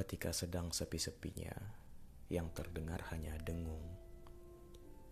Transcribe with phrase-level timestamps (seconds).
[0.00, 1.52] Ketika sedang sepi-sepinya,
[2.32, 3.84] yang terdengar hanya dengung.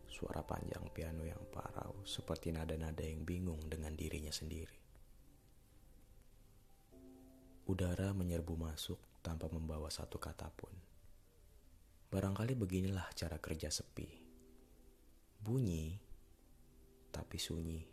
[0.09, 4.81] Suara panjang piano yang parau seperti nada-nada yang bingung dengan dirinya sendiri.
[7.69, 10.73] Udara menyerbu masuk tanpa membawa satu kata pun.
[12.09, 14.09] Barangkali beginilah cara kerja sepi.
[15.37, 16.01] Bunyi,
[17.13, 17.85] tapi sunyi.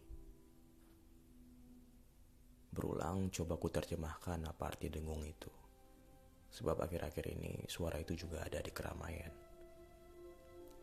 [2.72, 5.65] Berulang coba ku terjemahkan apa arti dengung itu.
[6.56, 9.34] Sebab akhir-akhir ini suara itu juga ada di keramaian.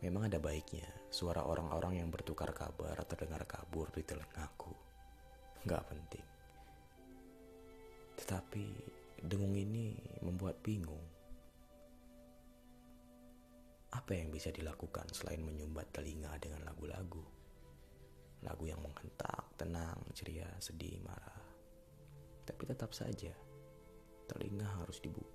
[0.05, 4.69] Memang ada baiknya suara orang-orang yang bertukar kabar terdengar kabur di telingaku.
[5.65, 6.27] Gak penting.
[8.21, 8.65] Tetapi
[9.25, 11.01] dengung ini membuat bingung.
[13.97, 17.25] Apa yang bisa dilakukan selain menyumbat telinga dengan lagu-lagu?
[18.45, 21.41] Lagu yang menghentak, tenang, ceria, sedih, marah.
[22.45, 23.33] Tapi tetap saja,
[24.29, 25.32] telinga harus dibuka.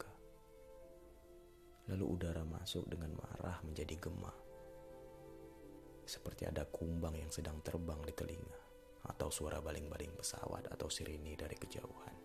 [1.89, 4.33] Lalu udara masuk dengan marah menjadi gema.
[6.05, 8.61] Seperti ada kumbang yang sedang terbang di telinga.
[9.09, 12.17] Atau suara baling-baling pesawat atau sirine dari kejauhan.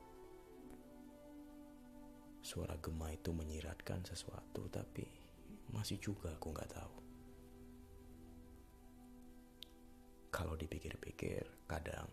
[2.44, 5.08] Suara gema itu menyiratkan sesuatu tapi
[5.72, 6.96] masih juga aku nggak tahu.
[10.28, 12.10] Kalau dipikir-pikir, kadang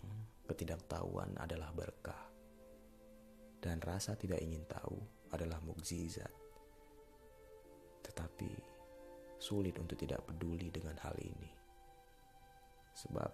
[0.46, 2.30] ketidaktahuan adalah berkah.
[3.58, 5.02] Dan rasa tidak ingin tahu
[5.34, 6.39] adalah mukjizat
[9.50, 11.50] sulit untuk tidak peduli dengan hal ini.
[12.94, 13.30] Sebab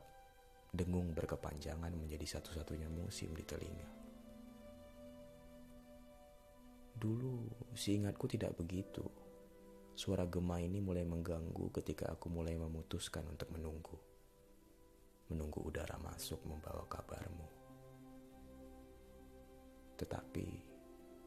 [0.72, 3.88] dengung berkepanjangan menjadi satu-satunya musim di telinga.
[6.96, 9.04] Dulu seingatku tidak begitu.
[9.92, 14.00] Suara gema ini mulai mengganggu ketika aku mulai memutuskan untuk menunggu.
[15.28, 17.48] Menunggu udara masuk membawa kabarmu.
[20.00, 20.76] Tetapi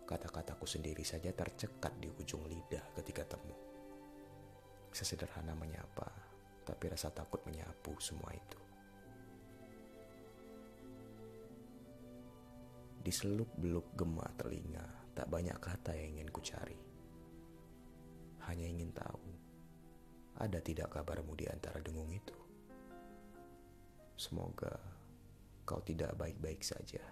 [0.10, 3.69] Kata-kataku sendiri saja tercekat di ujung lidah ketika temu.
[4.90, 6.10] Sesederhana menyapa,
[6.66, 8.60] tapi rasa takut menyapu semua itu.
[13.00, 14.86] Di seluk-beluk gema telinga,
[15.16, 16.78] tak banyak kata yang ingin ku cari.
[18.50, 19.30] Hanya ingin tahu,
[20.40, 22.36] ada tidak kabarmu di antara dengung itu?
[24.20, 24.76] Semoga
[25.64, 27.04] kau tidak baik-baik saja.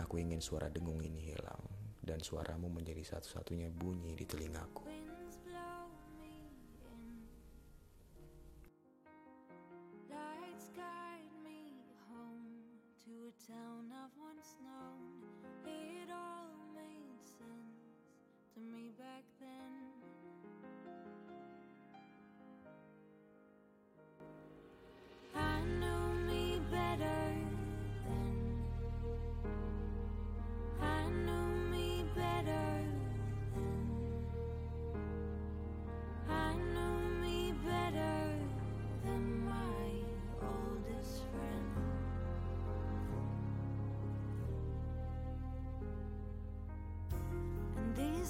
[0.00, 1.60] Aku ingin suara dengung ini hilang
[2.00, 5.09] dan suaramu menjadi satu-satunya bunyi di telingaku.
[13.46, 15.16] town I've once known.
[15.64, 17.96] It all made sense
[18.54, 19.59] to me back then.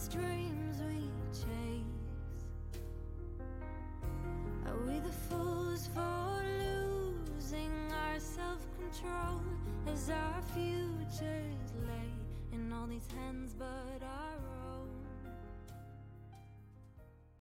[0.00, 1.84] those dreams we chase?
[4.66, 9.41] Are we the fools for losing our self control
[9.93, 14.70] as our futures lay in all these hands but our own?